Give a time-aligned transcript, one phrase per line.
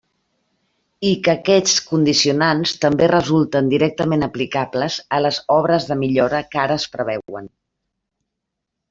[1.07, 6.79] I que aquests condicionants també resulten directament aplicables a les obres de millora que ara
[6.85, 7.53] es preveuen.